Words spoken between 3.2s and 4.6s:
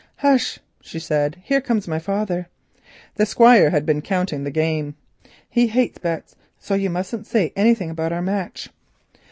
Squire had been counting the